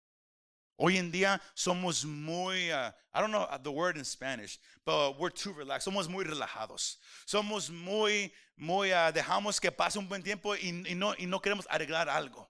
[0.78, 5.30] Hoy en día somos muy, uh, I don't know the word in Spanish, but we're
[5.30, 5.86] too relaxed.
[5.86, 6.98] Somos muy relajados.
[7.28, 11.68] Somos muy, muy, uh, dejamos que pase un buen tiempo y, no, y no queremos
[11.70, 12.50] arreglar algo.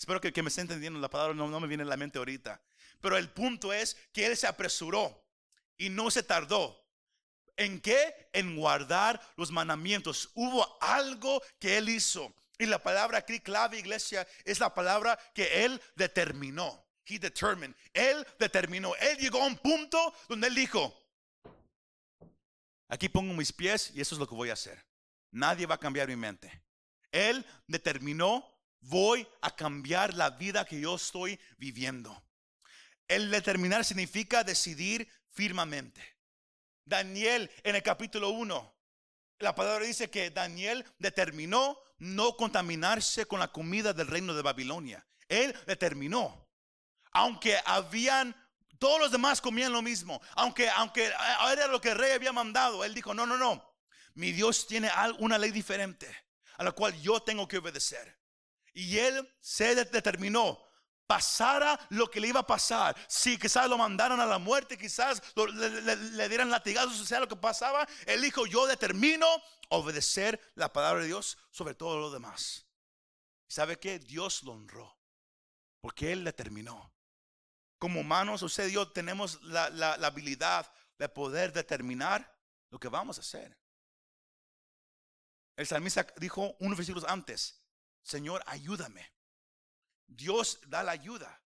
[0.00, 2.58] Espero que, me esté entendiendo la palabra, no, no me viene a la mente ahorita.
[3.02, 5.22] Pero el punto es que él se apresuró
[5.76, 6.82] y no se tardó.
[7.54, 8.30] ¿En qué?
[8.32, 10.30] En guardar los mandamientos.
[10.32, 12.34] Hubo algo que él hizo.
[12.58, 16.82] Y la palabra aquí clave, iglesia, es la palabra que él determinó.
[17.04, 17.76] He determined.
[17.92, 18.96] Él determinó.
[18.96, 20.98] Él llegó a un punto donde él dijo,
[22.88, 24.82] aquí pongo mis pies y eso es lo que voy a hacer.
[25.30, 26.62] Nadie va a cambiar mi mente.
[27.12, 28.49] Él determinó,
[28.80, 32.22] voy a cambiar la vida que yo estoy viviendo.
[33.08, 36.00] El determinar significa decidir firmemente.
[36.84, 38.76] Daniel en el capítulo 1,
[39.38, 45.06] la palabra dice que Daniel determinó no contaminarse con la comida del reino de Babilonia.
[45.28, 46.50] Él determinó
[47.12, 48.34] aunque habían
[48.78, 51.06] todos los demás comían lo mismo, aunque aunque
[51.52, 53.76] era lo que el rey había mandado, él dijo, "No, no, no.
[54.14, 56.08] Mi Dios tiene una ley diferente
[56.56, 58.19] a la cual yo tengo que obedecer."
[58.80, 60.58] Y él se determinó
[61.10, 65.20] pasara lo que le iba a pasar, si quizás lo mandaran a la muerte, quizás
[65.34, 69.26] le, dieran latigazos, o sea lo que pasaba, él dijo, yo determino
[69.70, 72.64] obedecer la palabra de Dios sobre todo lo demás.
[73.48, 73.98] ¿Sabe qué?
[73.98, 74.96] Dios lo honró,
[75.80, 76.94] porque él determinó.
[77.80, 82.38] Como humanos, usted y yo tenemos la, la, habilidad de poder determinar
[82.70, 83.58] lo que vamos a hacer.
[85.56, 87.59] El salmista dijo unos versículos antes,
[88.02, 89.12] Señor, ayúdame.
[90.06, 91.42] Dios da la ayuda,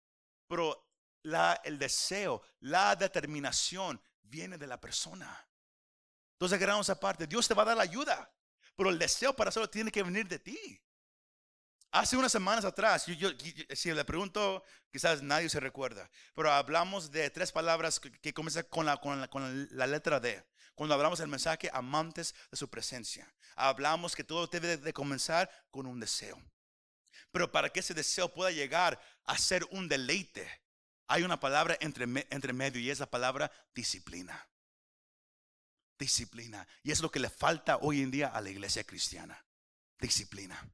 [0.47, 0.87] pero
[1.23, 5.47] la, el deseo, la determinación viene de la persona.
[6.33, 8.31] Entonces, agarramos aparte, Dios te va a dar la ayuda,
[8.75, 10.81] pero el deseo para hacerlo tiene que venir de ti.
[11.91, 13.29] Hace unas semanas atrás, yo,
[13.75, 18.65] si le pregunto, quizás nadie se recuerda, pero hablamos de tres palabras que, que comienzan
[18.69, 20.41] con la, con, la, con la letra D.
[20.81, 23.31] Cuando hablamos del mensaje, amantes de su presencia.
[23.55, 26.41] Hablamos que todo debe de comenzar con un deseo.
[27.31, 30.49] Pero para que ese deseo pueda llegar a ser un deleite,
[31.05, 34.49] hay una palabra entre, entre medio y es la palabra disciplina.
[35.99, 36.67] Disciplina.
[36.81, 39.45] Y es lo que le falta hoy en día a la iglesia cristiana.
[39.99, 40.67] Disciplina.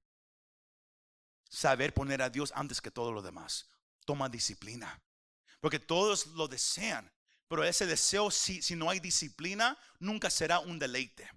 [1.50, 3.70] Saber poner a Dios antes que todo lo demás.
[4.06, 5.04] Toma disciplina.
[5.60, 7.12] Porque todos lo desean.
[7.48, 11.30] Pero ese deseo, si, no hay disciplina, nunca será un deleite.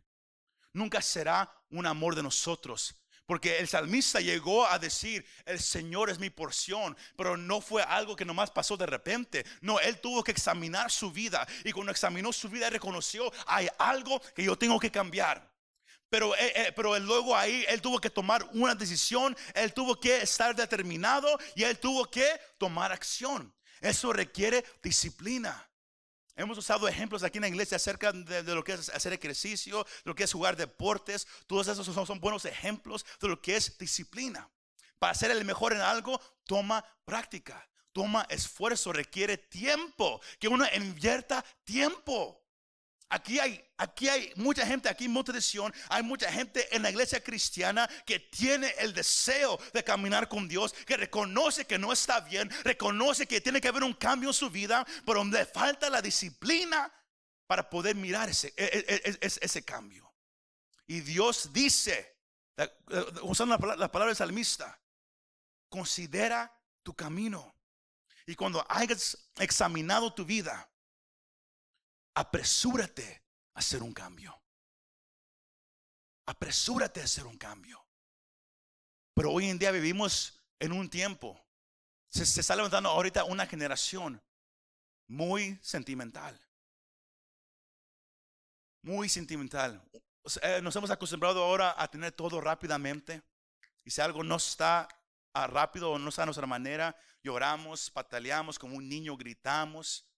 [0.73, 2.97] Nunca será un amor de nosotros.
[3.27, 8.17] Porque el salmista llegó a decir, el Señor es mi porción, pero no fue algo
[8.17, 9.47] que nomás pasó de repente.
[9.61, 14.21] No, él tuvo que examinar su vida y cuando examinó su vida reconoció, hay algo
[14.35, 15.49] que yo tengo que cambiar.
[16.09, 20.23] Pero, eh, eh, pero luego ahí, él tuvo que tomar una decisión, él tuvo que
[20.23, 23.55] estar determinado y él tuvo que tomar acción.
[23.81, 25.70] Eso requiere disciplina.
[26.41, 30.15] Hemos usado ejemplos aquí en la iglesia acerca de, lo que es hacer ejercicio, lo
[30.15, 31.27] que es jugar deportes.
[31.47, 34.49] Todos esos son, son buenos ejemplos de lo que es disciplina.
[34.99, 41.45] Para ser el mejor en algo, toma práctica, toma esfuerzo, requiere tiempo, que uno invierta
[41.65, 42.40] tiempo.
[43.13, 46.83] Aquí hay, aquí hay mucha gente, aquí en Monte de Sion, hay mucha gente en
[46.83, 51.93] la iglesia cristiana que tiene el deseo de caminar con Dios, que reconoce que no
[51.93, 55.91] está bien, reconoce que tiene que haber un cambio en su vida, pero le falta
[55.91, 56.93] la disciplina
[57.49, 60.15] para poder mirar ese, e- e- e- cambio.
[60.87, 62.17] Y Dios dice,
[62.57, 62.69] eh,
[63.23, 64.81] usando la la palabra del salmista,
[65.69, 67.57] considera tu camino.
[68.25, 70.70] Y cuando hayas examinado tu vida,
[72.15, 73.23] apresúrate
[73.55, 74.41] a hacer un cambio.
[76.27, 77.85] Apresúrate a hacer un cambio.
[79.15, 81.41] Pero hoy en día vivimos en un tiempo.
[82.09, 84.23] Se, está levantando ahorita una generación
[85.09, 86.39] muy sentimental.
[88.83, 89.83] Muy sentimental.
[90.43, 93.23] Eh, Nos hemos acostumbrado ahora a tener todo rápidamente.
[93.85, 94.89] Y si algo no está
[95.35, 100.10] ah, rápido o no está a nuestra manera, lloramos, pataleamos como un niño, gritamos.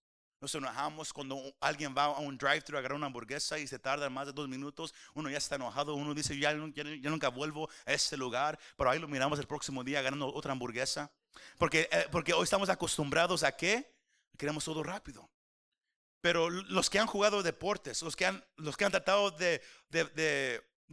[0.42, 4.10] Nos enojamos cuando alguien va a un drive-thru a agarrar una hamburguesa y se tarda
[4.10, 4.92] más de dos minutos.
[5.14, 5.94] Uno ya está enojado.
[5.94, 8.58] Uno dice, ya, ya nu- ya nunca vuelvo a este lugar.
[8.76, 11.12] Pero ahí lo miramos el próximo día agarrando otra hamburguesa.
[11.58, 13.94] Porque, eh, porque hoy estamos acostumbrados a qué?
[14.36, 15.30] Queremos todo rápido.
[16.20, 18.44] Pero los que han jugado deportes, los que han,
[18.90, 19.62] tratado de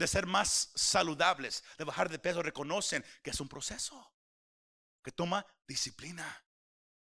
[0.06, 4.14] ser más saludables, de bajar de peso, reconocen que es un proceso,
[5.04, 6.46] que toma disciplina,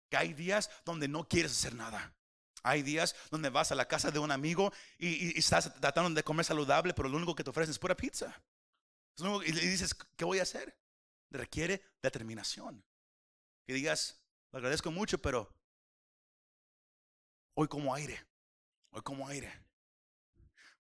[0.09, 2.15] que hay días donde no quieres hacer nada.
[2.63, 6.09] Hay días donde vas a la casa de un amigo y, y- y estás tratando
[6.11, 8.41] de comer saludable, pero lo único que te ofrecen es pura pizza.
[9.45, 10.77] Y dices, ¿qué voy a hacer?
[11.29, 12.83] Requiere determinación.
[13.67, 15.53] Que digas, lo agradezco mucho, pero
[17.55, 18.25] hoy como aire.
[18.91, 19.51] Hoy como aire.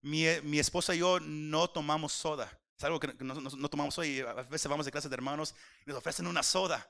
[0.01, 2.49] Mi, mi esposa y yo no tomamos soda.
[2.77, 4.21] Es algo que no, no- tomamos hoy.
[4.21, 5.53] A veces vamos de clase de hermanos
[5.85, 6.89] y nos ofrecen una soda.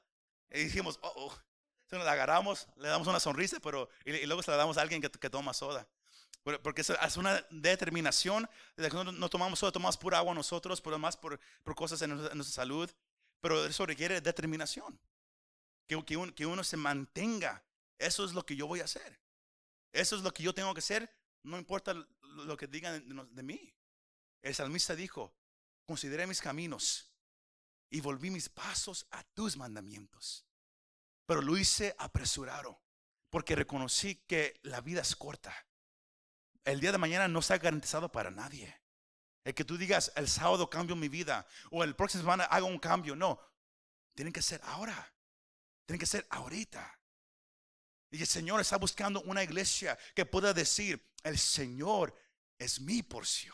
[0.52, 1.48] Y dijimos, oh, oh.
[1.89, 4.82] Entonces la agarramos, le damos una sonrisa, pero y, y luego se la damos a
[4.82, 5.88] alguien que, que toma soda.
[6.43, 8.47] Por- Porque es una determinación
[8.78, 12.38] no, tomamos soda, tomamos pura agua nosotros, pero más por, por cosas en nuestra, en
[12.38, 12.89] nuestra salud.
[13.41, 14.99] Pero eso requiere determinación.
[15.88, 17.63] Que, que, un- que uno se mantenga.
[17.97, 19.19] Eso es lo que yo voy a hacer.
[19.91, 21.12] Eso es lo que yo tengo que hacer.
[21.41, 23.73] No importa lo que digan de, de mí.
[24.43, 25.34] El salmista dijo,
[25.88, 27.10] consideré mis caminos
[27.89, 30.45] y volví mis pasos a tus mandamientos.
[31.29, 32.81] Pero lo hice apresurado
[33.29, 35.55] porque reconocí que la vida es corta.
[36.65, 38.81] El día de mañana no está garantizado para nadie.
[39.43, 42.79] El que tú digas, el sábado cambio mi vida o el próximo semana hago un
[42.79, 43.15] cambio.
[43.15, 43.39] No,
[44.15, 45.13] tienen que ser ahora.
[45.85, 46.99] Tienen que ser ahorita.
[48.09, 52.19] Y el Señor está buscando una iglesia que pueda decir, el Señor
[52.57, 53.53] es mi porción.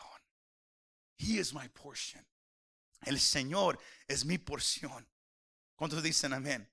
[1.18, 2.26] He is my portion.
[3.02, 5.06] El Señor es mi porción.
[5.74, 6.72] ¿Cuántos dicen amén?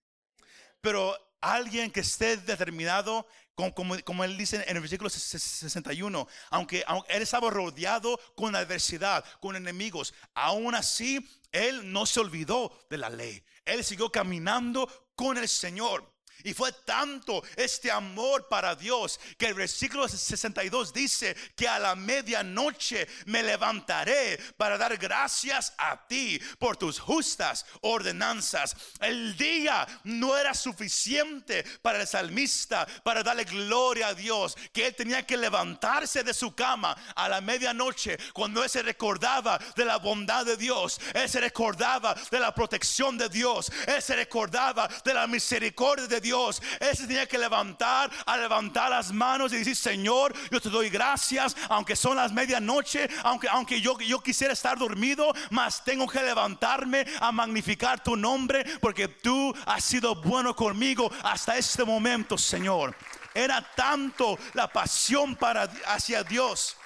[0.83, 7.13] Pero alguien que esté determinado, como, como, él dice en el versículo 61, aunque, aunque
[7.13, 13.09] él estaba rodeado con adversidad, con enemigos, aún así él no se olvidó de la
[13.09, 13.41] ley.
[13.63, 16.12] Él siguió caminando con el Señor.
[16.43, 21.95] Y fue tanto este amor para Dios que el versículo 62 dice que a la
[21.95, 28.75] medianoche me levantaré para dar gracias a ti por tus justas ordenanzas.
[28.99, 34.95] El día no era suficiente para el salmista para darle gloria a Dios, que él
[34.95, 39.97] tenía que levantarse de su cama a la medianoche cuando él se recordaba de la
[39.97, 45.13] bondad de Dios, él se recordaba de la protección de Dios, él se recordaba de
[45.13, 46.59] la misericordia de Dios Dios.
[46.79, 50.89] Él se tenía que levantar, a levantar las manos y decir, Señor, yo te doy
[50.89, 56.23] gracias, aunque son las medianoche, aunque, aunque yo, yo quisiera estar dormido, mas tengo que
[56.23, 62.95] levantarme a magnificar tu nombre, porque tú has sido bueno conmigo hasta este momento, Señor.
[63.35, 66.77] Era tanto la pasión para hacia Dios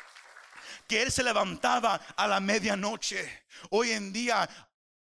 [0.88, 3.44] que él se levantaba a la medianoche.
[3.72, 4.48] Hoy en día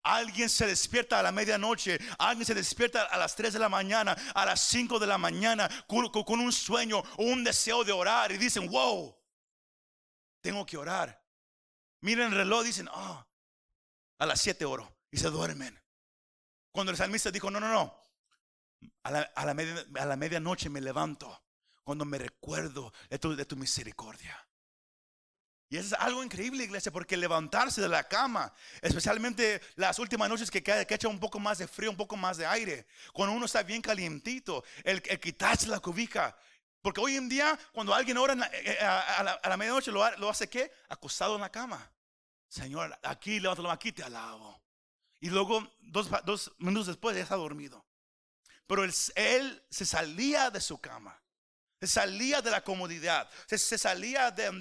[0.04, 4.16] Alguien se despierta a la medianoche, alguien se despierta a las 3 de la mañana,
[4.34, 8.38] a las 5 de la mañana, con, un sueño o un deseo de orar y
[8.38, 9.16] dicen, wow,
[10.42, 11.24] tengo que orar.
[12.02, 13.28] Miren el reloj, dicen, ah,
[14.18, 15.80] a las 7 oro y se duermen.
[16.72, 18.02] Cuando el salmista dijo, no, no, no,
[19.04, 21.44] a la, a la, medianoche me levanto
[21.84, 24.48] cuando me recuerdo de tu misericordia.
[25.72, 30.62] Y es algo increíble, iglesia, porque levantarse de la cama, especialmente las últimas noches que,
[30.62, 33.64] que echa un poco más de frío, un poco más de aire, cuando uno está
[33.64, 36.38] bien calientito, el, quitarse la cobija.
[36.82, 40.74] Porque hoy en día, cuando alguien ora eh, eh, a, la, medianoche, lo, hace qué?
[40.90, 41.90] Acostado en la cama.
[42.50, 44.62] Señor, aquí, levántalo, aquí te alabo.
[45.22, 47.86] Y luego, dos, dos minutos después, ya está dormido.
[48.68, 51.21] Pero él se salía de su cama
[51.82, 54.52] se salía de la comodidad, se, salía de,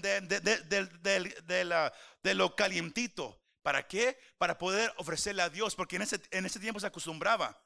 [2.23, 3.39] de, lo calientito.
[3.63, 4.19] ¿Para qué?
[4.39, 7.63] Para poder ofrecerle a Dios, porque en ese, en ese tiempo se acostumbraba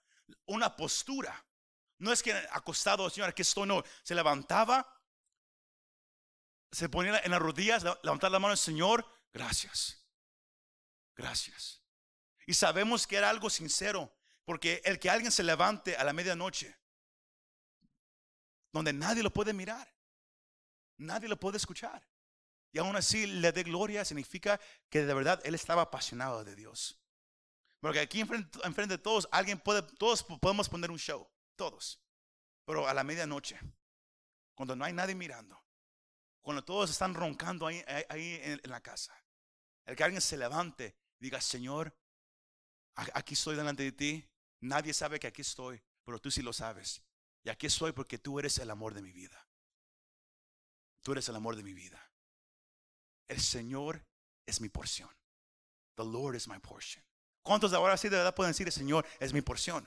[0.46, 1.46] una postura.
[1.98, 3.84] No es que acostado, Señor, aquí estoy, no.
[4.02, 4.92] Se levantaba,
[6.72, 10.05] se ponía en las rodillas, levantar la mano al Señor, gracias,
[11.14, 11.80] gracias.
[12.44, 14.12] Y sabemos que era algo sincero,
[14.44, 16.76] porque el que alguien se levante a la medianoche
[18.75, 19.89] donde nadie lo puede mirar,
[20.97, 22.05] nadie lo puede escuchar.
[22.72, 24.61] Y aún así le dé gloria significa
[24.91, 27.01] que de verdad él estaba apasionado de Dios.
[27.79, 32.03] Porque aquí enfrente, de todos, alguien puede, todos podemos poner un show, todos.
[32.64, 33.61] Pero a la medianoche,
[34.57, 35.57] cuando no hay nadie mirando,
[36.43, 39.14] cuando todos están roncando ahí, ahí en, la casa,
[39.87, 41.97] el que alguien se levante, diga, Señor,
[42.97, 44.29] aquí estoy delante de ti,
[44.61, 47.05] nadie sabe que aquí estoy, pero tú sí lo sabes.
[47.45, 49.47] Y aquí estoy porque tú eres el amor de mi vida.
[51.03, 52.11] Tú eres el amor de mi vida.
[53.28, 54.03] El Señor
[54.47, 55.11] es mi porción.
[55.97, 57.05] The Lord is my portion.
[57.42, 59.86] ¿Cuántos de ahora sí de verdad pueden decir el Señor es mi porción?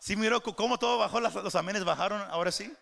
[0.00, 1.20] ¿Sí miró cómo todo bajó?
[1.20, 2.72] Los amenes bajaron ahora sí.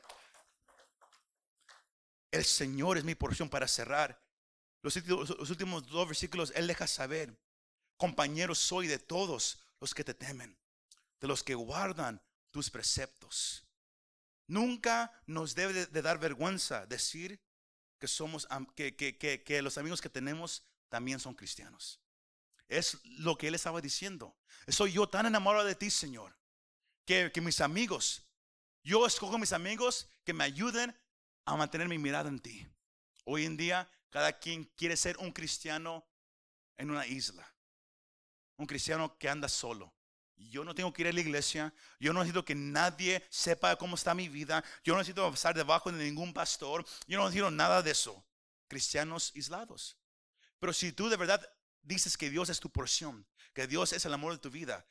[2.30, 4.18] El Señor es mi porción para cerrar.
[4.80, 7.38] Los, los últimos dos versículos, Él deja saber,
[7.99, 10.59] compañeros soy de todos los que te temen,
[11.20, 12.22] de los que guardan
[12.57, 13.66] tus preceptos.
[14.48, 17.38] Nunca nos debe de dar vergüenza decir
[18.00, 22.00] que somos que, que, que, los amigos que tenemos también son cristianos.
[22.66, 24.38] Es lo que él estaba diciendo.
[24.68, 26.34] Soy yo tan enamorado de ti, Señor,
[27.04, 28.26] que, que mis amigos,
[28.82, 30.98] yo escojo mis amigos que me ayuden
[31.44, 32.66] a mantener mi mirada en ti.
[33.24, 36.09] Hoy en día, cada quien quiere ser un cristiano
[36.78, 37.54] en una isla.
[38.57, 39.95] Un cristiano que anda solo.
[40.37, 41.72] Yo no tengo que ir a la iglesia.
[41.99, 44.62] Yo no necesito que nadie sepa cómo está mi vida.
[44.84, 46.84] Yo no necesito pasar debajo de ningún pastor.
[47.07, 48.24] Yo no necesito nada de eso.
[48.68, 49.97] Cristianos aislados.
[50.59, 51.47] Pero si tú de verdad
[51.82, 54.87] dices que Dios es tu porción, que Dios es el amor de tu vida,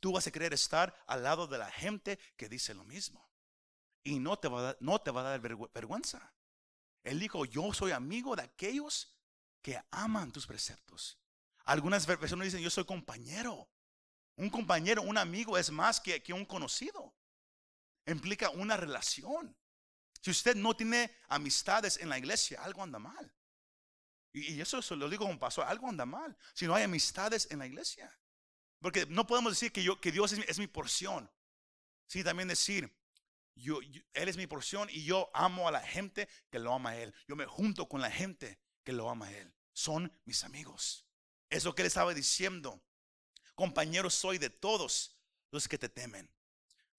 [0.00, 3.28] tú vas a querer estar al lado de la gente que dice lo mismo.
[4.04, 6.34] Y no te va a dar, no te va a dar vergüenza.
[7.02, 9.16] Él dijo, yo soy amigo de aquellos
[9.62, 11.18] que aman tus preceptos.
[11.64, 13.68] Algunas personas dicen, yo soy compañero.
[14.36, 17.14] Un compañero, un amigo es más que, un conocido.
[18.06, 19.56] Implica una relación.
[20.20, 23.32] Si usted no tiene amistades en la iglesia, algo anda mal.
[24.32, 26.36] Y, eso, se lo digo como pastor, algo anda mal.
[26.52, 28.18] Si no hay amistades en la iglesia.
[28.80, 31.30] Porque no podemos decir que, yo, que Dios es, mi porción.
[32.06, 32.92] Sí, también decir,
[33.54, 33.78] yo,
[34.12, 37.14] Él es mi porción y yo amo a la gente que lo ama a Él.
[37.28, 39.54] Yo me junto con la gente que lo ama a Él.
[39.72, 41.06] Son mis amigos.
[41.48, 42.82] Es lo que Él estaba diciendo
[43.54, 45.16] compañeros soy de todos
[45.50, 46.30] los que te temen,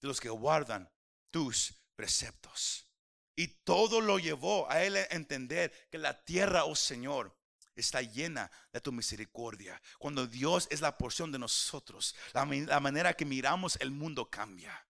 [0.01, 0.89] de los que guardan
[1.31, 2.87] tus preceptos.
[3.35, 7.37] Y todo lo llevó a él a entender que la tierra, oh Señor,
[7.75, 9.81] está llena de tu misericordia.
[9.99, 14.87] Cuando Dios es la porción de nosotros, la, manera que miramos el mundo cambia.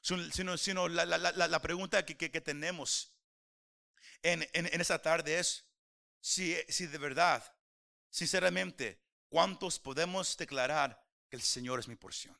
[0.00, 3.12] sino, sino la, la, la, pregunta que, que, que tenemos
[4.22, 5.66] en, en, en, esta tarde es
[6.20, 7.44] si, si de verdad,
[8.08, 9.01] sinceramente,
[9.32, 12.36] ¿cuántos podemos declarar que el Señor es mi porción?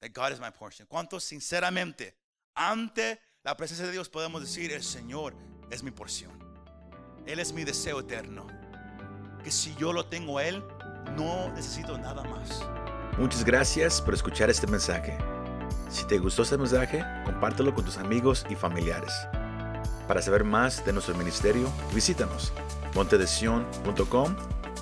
[0.00, 0.86] That God is my portion.
[0.88, 2.18] ¿Cuántos sinceramente
[2.54, 5.36] ante la presencia de Dios podemos decir, el Señor
[5.70, 6.36] es mi porción?
[7.26, 8.48] Él es mi deseo eterno.
[9.44, 10.64] Que si yo lo tengo Él,
[11.16, 12.60] no necesito nada más.
[13.16, 15.16] Muchas gracias por escuchar este mensaje.
[15.88, 19.12] Si te gustó este mensaje, compártelo con tus amigos y familiares.
[20.08, 22.52] Para saber más de nuestro ministerio, visítanos
[22.94, 24.59] montedesion.com